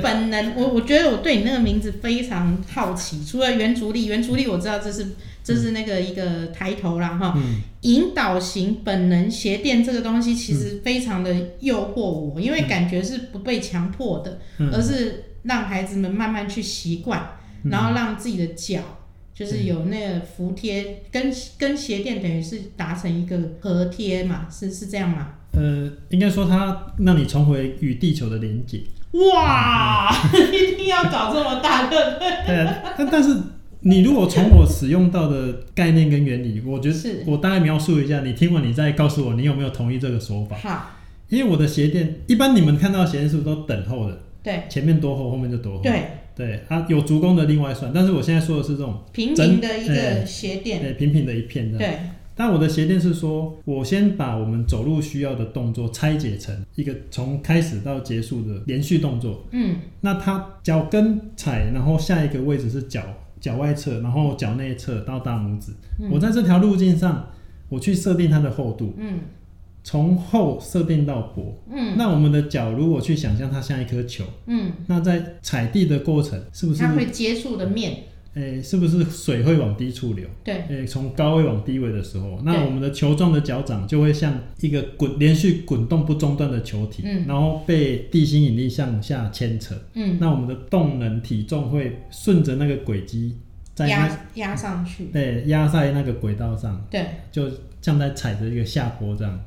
[0.00, 3.22] 本能，我我觉得我对你那个名字非常好奇。
[3.22, 5.08] 除了圆足力，圆足力我知道这是
[5.44, 7.38] 这是那个一个抬头啦哈。
[7.82, 14.38] 引导型本能鞋垫这个东西其实非常的诱惑我，因为感觉是不被强迫的，
[14.72, 18.80] 而是让孩子们慢慢去习惯，然后让自己的脚。
[19.34, 25.34] 就是有那个服帖，跟跟鞋垫等于是达成一个合贴嘛，是是这样吗？
[25.56, 28.80] 呃，应该说它让你重回与地球的连接。
[29.12, 30.14] 哇，
[30.52, 32.18] 一定要搞这么大个？
[32.46, 32.66] 对，
[32.98, 33.34] 但但是
[33.80, 40.56] 你如果从我使用到的概念跟原理，我觉得我大概描述一下，你听完你再告诉我你有没有同意这个说法。
[40.56, 40.90] 好，
[41.28, 44.20] 因为我的鞋垫一般你们看到鞋垫是不是都等厚的？
[44.42, 45.82] 对，前面多厚，后面就多厚。
[45.82, 46.02] 对。
[46.36, 51.94] 对，它有足弓的另外算，但是我现在说的是这种平平的一个鞋垫，对，平平的一片这样。
[52.36, 59.44] 对，但我的鞋垫是说，我先把我们走路需要的动作拆解成一个从开始到结束的连续动作。
[59.52, 63.02] 嗯，那它脚跟踩，然后下一个位置是脚
[63.40, 65.72] 脚外侧，然后脚内侧到大拇指。
[66.10, 67.28] 我在这条路径上，
[67.68, 68.94] 我去设定它的厚度。
[68.98, 69.20] 嗯。
[69.88, 77.98] 从厚设定到薄，嗯，那我们的脚如果去想象它像一颗球，嗯，那在踩地的过程是不是它会接触的面？
[78.36, 80.26] 诶，是不是水会往低处流？
[80.44, 93.36] 对，诶，从高位往低位的时候，那我们的球状的脚掌就会像一个滚连续滚动不中断的球体，嗯，然后被地心引力向下牵扯，嗯，那我们的动能体重会顺着那个轨迹
[93.78, 97.50] 压压上去，对，压在那个轨道上，对，就。
[97.82, 99.38] 像在踩着一个下坡这样，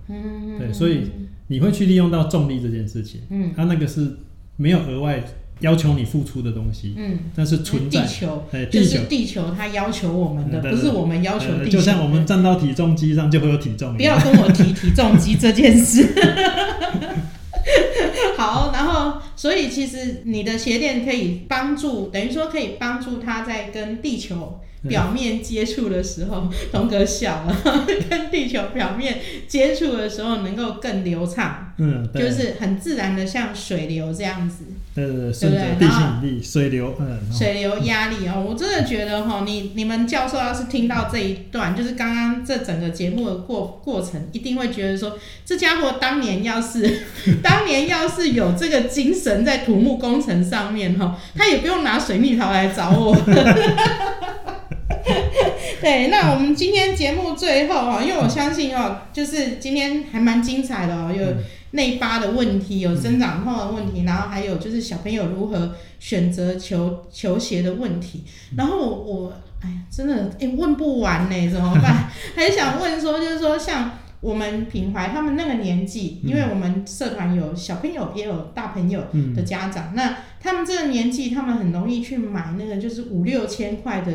[0.58, 1.02] 对，所以
[1.47, 4.15] 你会去利用到重力这件事情，嗯，它那个是
[4.56, 5.21] 没有额外
[5.59, 16.07] 要求你付出的东西，嗯，但是存在，地球，哎，地球，地球它要求我们的，不是我们要求地球，就像我们站到体重机上就会有体重，不要跟我提体重机这件事。
[18.37, 24.59] 好，然后所以其实你的鞋垫可以帮助，等于说可以帮助它在跟地球。
[24.87, 27.55] 表面接触的时候， 东哥笑了。
[28.09, 34.65] 跟地球表面接触的时候，能够更流畅，嗯，就是很自然的，像水流这样子。
[34.95, 47.05] 对对对，顺着地心引力，水流，嗯，水流压力哦，我真的觉得哈，你你们教授要是听到这一段，就是刚刚这整个节目的过过程，一定会觉得说，这家伙当年要是
[47.41, 53.15] 当年要是有这个精神在土木工程上面哈，他也不用拿水蜜桃来找我。
[55.82, 61.25] 对，那我们今天节目最后哈，因为我相信哦，就是今天还蛮精彩的哦，有
[61.71, 68.23] 内八的问题，有生长痛的问题，然后还有就是小朋友如何选择球球鞋的问题。
[68.58, 72.10] 然后我，哎呀，真的哎问不完呢，怎么办？
[72.36, 79.02] 很想问说，就是说像我们品怀他们那个年纪，因为我们社团有小朋友也有大朋友
[79.34, 84.12] 的家长，那他们这个年纪，他们很容易去买那个就是五六千块的。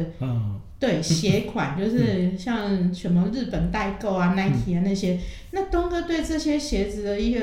[0.84, 5.18] 对鞋款就是像什么日本代购啊、Nike 啊那些，
[5.52, 7.40] 那东哥对这些鞋子的一个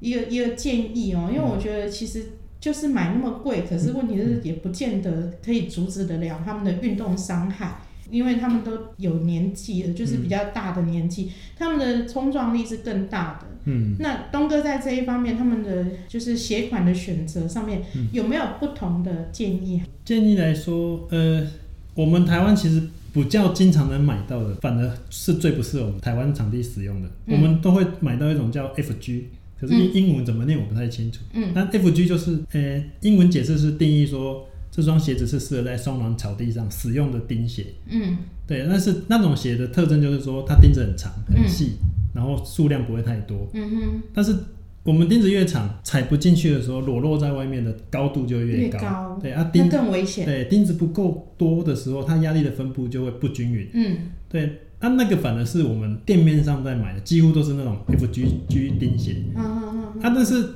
[0.00, 2.24] 一个一个建议哦，因为我觉得其实
[2.58, 7.76] 就是买那么贵，可是问题是也不见得可以阻止得了他们的运动伤害，
[8.10, 13.46] 因为他们都有年纪了，就是比较大的年纪，他们的冲撞力是更大的。
[13.66, 19.80] 嗯，那东哥在这一方面，他们的就是鞋款的选择上面有没有不同的建议？
[20.04, 21.46] 建议来说，呃。
[21.94, 27.08] 我们台湾其实不叫经常能买到的，反而是最不适合我们台湾场地使用的。
[27.26, 29.22] 我们都会买到一种叫 FG，
[29.60, 31.20] 可是英英文怎么念我不太清楚。
[31.32, 37.66] 嗯，那 FG 就是呃，英文解释是定义说这双鞋子是适合在松软草地上使用的钉鞋。
[37.88, 41.74] 嗯，对，但是那种鞋的特征就是说它钉子很长很细，
[42.12, 43.48] 然后数量不会太多。
[43.54, 44.34] 嗯哼，但是。
[44.84, 49.18] 我们钉子越长，踩不进去的时候，裸露在外面的高度就越高。
[49.20, 50.26] 对啊，钉更危险。
[50.26, 53.66] 对，钉子不够多的时候，它压力的分布就会不均匀。
[53.72, 53.96] 嗯，
[54.28, 54.44] 对，
[54.80, 59.16] 啊，那个反而是我们店面上在买的，几乎都是那种 FGG 钉鞋。
[59.34, 59.62] 嗯嗯
[59.96, 60.02] 嗯。
[60.02, 60.46] 啊，但是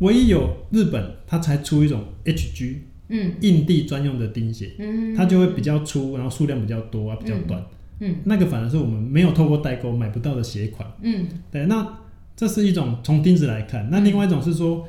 [0.00, 4.72] 唯一有日本，它才出一种 HG，嗯，硬地专用的钉鞋。
[4.80, 7.64] 嗯它就会比较粗，然后数量比较多啊，比较短。
[8.00, 8.16] 嗯。
[8.24, 10.90] 那个反而是我们没有透过代购买不到的鞋款。
[11.02, 11.26] 嗯。
[11.52, 11.86] 对，那。
[12.36, 14.86] 这是一种从钉子来看，那另外一种是说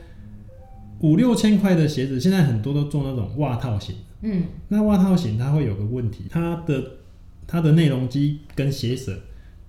[1.00, 3.96] 五六千块的鞋子，现在很多都做那种袜套型。
[4.22, 6.84] 嗯，那袜套型它会有个问题，它的
[7.46, 9.18] 它的内容机跟鞋舌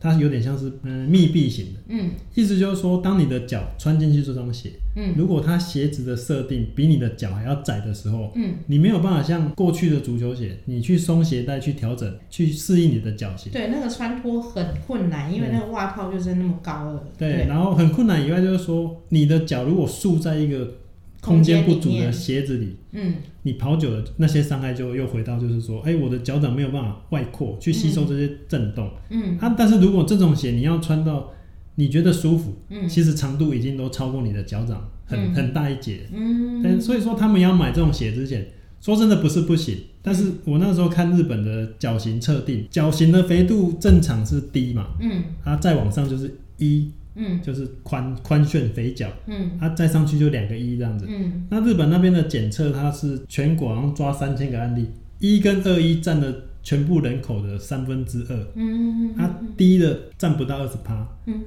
[0.00, 13.52] 它有点像是嗯密闭型的，嗯，意思就是说，当你的脚穿进去这双鞋，嗯，如果它鞋子的设定比你的脚还要窄的时候，嗯，你没有办法像过去的足球鞋，你去松鞋带去调整，去适应你的脚型。
[13.52, 17.04] 对，那个穿脱很困难，因为那个袜套就是那么高了。
[17.16, 20.74] 对，然后很困难以外，就是说你的脚如果束在一个。
[21.20, 31.32] 空间不足的鞋子里，嗯，你跑久了，那些伤害就又回到，就是说，哎，我的脚掌没有办法外扩去吸收这些震动，嗯，啊，但是如果这种鞋你要穿到
[31.78, 38.44] 你觉得舒服，嗯，其实长度已经都超过你的脚掌很很大一截，嗯，但所以说他们要买这种鞋之前，
[38.80, 46.90] 说真的不是不行，但是我那时候看日本的脚型测定，脚型的肥度正常是 D 嘛，嗯，它再往上就是一。
[47.20, 54.86] 嗯，就是宽宽楦肥脚，嗯，它再上去就两个一这样子，嗯，那日本那边的检测，它是全国好像抓三千个案例，
[55.18, 61.40] 一跟二一占了全部人口的三分之二，嗯，它低的占不到二十趴，嗯，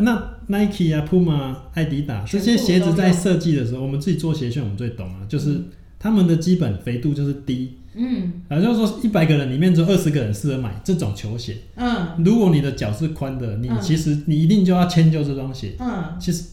[0.00, 5.60] 那那 Nike 啊、Puma、艾迪达这些鞋子在设计的时候，我们自己做鞋楦，我们最懂啊，就是
[5.98, 7.78] 他们的基本肥度就是低。
[7.94, 11.56] 嗯，啊，就是说一百个人里面只有二十个人适合买这种球鞋。
[11.76, 15.74] 嗯，如果你的脚是宽的，你其实你一定就要迁就这双鞋。
[15.78, 16.44] 嗯，其实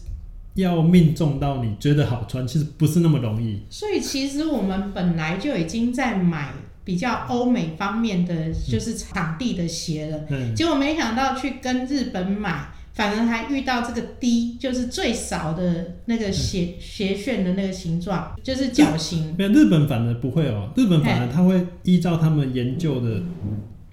[0.54, 3.60] 要命中到你觉得好穿，其实不是那么容易。
[3.68, 6.52] 所以其实我们本来就已经在买
[6.84, 12.68] 比较欧美方面的就是场地的鞋了，结果没想到去跟日本买。
[12.94, 19.34] 反而还遇到这个低，就是最少的那个斜斜旋的那个形状，就是角形。
[19.38, 23.22] 没有日本反而不会哦，日本反而他会依照他们研究的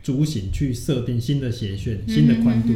[0.03, 2.73] 足型去设定新的斜旋、新的宽度。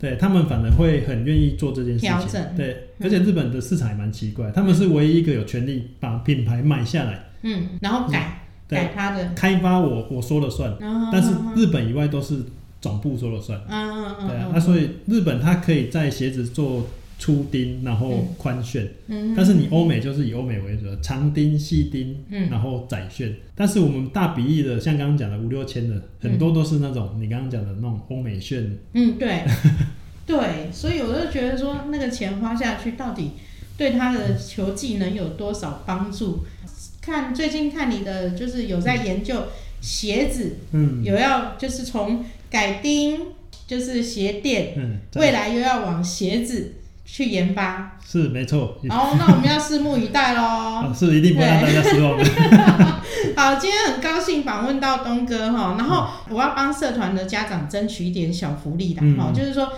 [0.00, 2.10] 对他们反而会很愿意做这件事情。
[2.10, 2.56] 调整。
[2.56, 10.76] 对，而且日本的市场也蛮奇怪，他们是唯一一个有权利把品牌买下来，嗯，然后改改它的开发，我我说了算。
[11.12, 12.42] 但是日本以外都是。
[12.80, 16.86] 总部说了算，嗯嗯嗯，对啊，那所以日本它可以在鞋子做
[17.18, 29.42] 粗钉，然后宽楦，嗯，但是你欧美就是以欧美为主，长钉、细钉，嗯，然后窄楦，但是我们大比例的，像刚刚讲的五六千的，很多都是那种你刚刚讲的那种欧美楦，嗯，对，
[30.24, 33.32] 对，所以我就觉得说那个钱花下去，到底
[33.76, 36.44] 对他的球技能有多少帮助？
[37.00, 39.46] 看最近看你的就是有在研究
[39.80, 42.24] 鞋子，嗯，有要就是从。
[42.50, 43.18] 改钉
[43.66, 46.74] 就是鞋垫，嗯，未来又要往鞋子
[47.04, 48.78] 去研发，是没错。
[48.88, 50.92] 哦，那我们要拭目以待喽。
[50.96, 52.24] 是一定不会让大家失望的。
[53.36, 59.72] 好，今天很高兴访问到东哥哈，然后我要帮社团的家长争取一点小福利的哈，就是说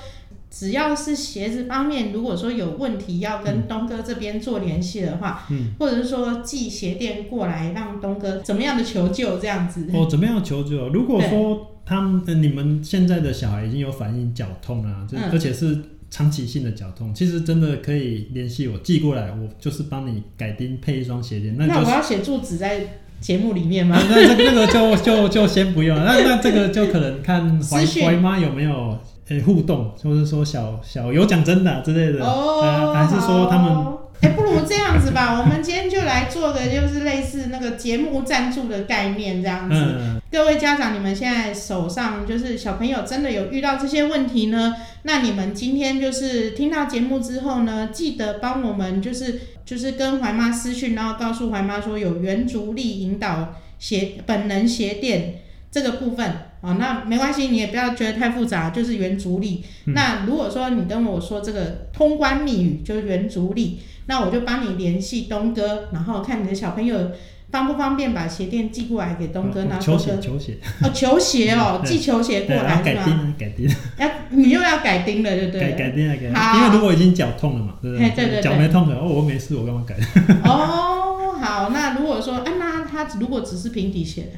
[0.50, 9.86] 只要是鞋子方面，如果说有问题要跟东哥这边做联系的话，嗯，或者是说寄鞋垫过来让东哥怎么样的求救这样子。
[9.94, 10.88] 哦，怎么样求救？
[10.88, 11.66] 如果说。
[11.82, 15.76] 他们，你们现在的小孩已经有反应脚痛啊，就而且是
[16.08, 21.56] 长期性的脚痛，其实真的可以联系我寄过来，我就是帮你改钉配一双鞋垫。
[21.56, 24.00] 那那我要写住址在节目里面吗？
[24.08, 28.96] 那这那个就就就先不用，那那这个就可能看怀怀妈有没有
[29.30, 34.00] 诶互动，或是说小小有奖真的之类的，哦，还是说他们。
[34.20, 40.20] 哎，不如这样子吧， 我们今天就来做个就是类似那个节目赞助的概念这样子。
[40.30, 44.74] 各位家长，你们现在手上就是小朋友真的有遇到这些问题呢？
[45.04, 55.36] 那你们今天就是听到节目之后呢，记得帮我们就是就是跟怀妈私讯，然后告诉怀妈说有圆足力引导鞋本能鞋垫
[55.70, 56.30] 这个部分。
[56.60, 59.64] 哦，那没关系，你也不要觉得太复杂，就是圆足力。
[59.86, 63.80] 那如果说你跟我说这个通关密语就是圆足力。
[64.06, 67.12] 那我就帮你联系东哥，然后看你的小朋友
[67.52, 69.62] 方不方便把鞋垫寄过来给东哥。
[69.66, 72.82] 拿球鞋，球鞋哦，球鞋哦，寄球鞋过来是吧？
[72.82, 73.68] 改钉，改钉。
[73.98, 75.60] 要你又要改钉了，对不对？
[75.60, 76.32] 改改钉了，改。
[76.32, 76.58] 好。
[76.58, 78.10] 因为如果已经脚痛了嘛，对不对？
[78.10, 78.42] 对对对。
[78.42, 79.94] 脚没痛了，哦，我没事，我干嘛改？
[80.42, 84.32] 哦，好，那如果说，哎，那他如果只是平底鞋，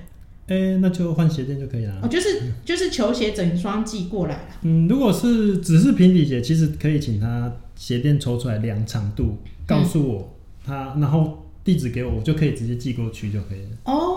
[0.52, 2.00] 哎，那就换鞋垫就可以了。
[2.02, 4.48] 哦，就是就是球鞋整双寄过来了。
[4.62, 9.38] 嗯，如果是只是平底鞋，其实可以请他鞋垫抽出来量长度。
[9.64, 13.68] 告诉我他，然后地址给我，我就可以直接寄过去就可以了。
[13.84, 14.11] 哦，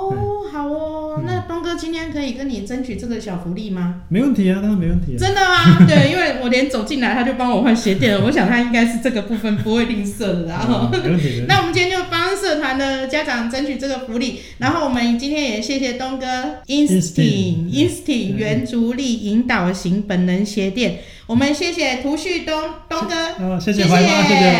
[0.55, 3.95] 好哦，那东哥今天可以跟你争取这个小福利吗？
[4.07, 5.17] 没问题啊，当然没问题。
[5.17, 5.79] 真的吗？
[5.85, 10.45] 对，因为我连走进来他就帮我换鞋垫了，我想他应该是这个部分不会吝啬的。
[10.45, 11.43] 然后，没问题。
[11.45, 16.25] 那我们今天就帮社团的家长争取这个福利，然后我们今天也谢谢东哥
[16.67, 20.99] Instinct Instinct 原足力引导型本能鞋垫。
[21.27, 22.55] 我们谢谢涂旭东
[22.87, 23.89] 东哥，谢谢，谢谢，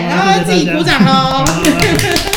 [0.09, 1.45] 然后自己鼓掌哦。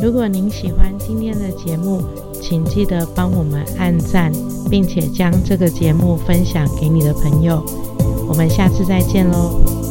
[0.00, 2.02] 如果您喜欢今天的节目，
[2.40, 4.32] 请记得帮我们按赞，
[4.70, 7.60] 并且将这个节目分享给你的朋友。
[8.28, 9.87] 我们下次再见喽。